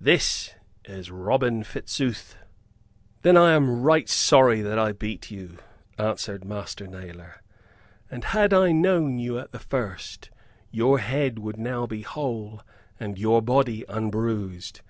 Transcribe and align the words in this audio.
This 0.00 0.54
is 0.84 1.10
Robin 1.10 1.64
Fitzooth." 1.64 2.36
"Then 3.22 3.36
I 3.36 3.50
am 3.54 3.82
right 3.82 4.08
sorry 4.08 4.60
that 4.62 4.78
I 4.78 4.92
beat 4.92 5.32
you," 5.32 5.58
answered 5.98 6.44
Master 6.44 6.86
Nailor. 6.86 7.42
"And 8.08 8.22
had 8.26 8.54
I 8.54 8.70
known 8.70 9.18
you 9.18 9.40
at 9.40 9.50
the 9.50 9.58
first 9.58 10.30
your 10.70 11.00
head 11.00 11.40
would 11.40 11.58
now 11.58 11.88
be 11.88 12.02
whole 12.02 12.62
and 13.00 13.18
your 13.18 13.42
body 13.42 13.84
unbruised. 13.88 14.82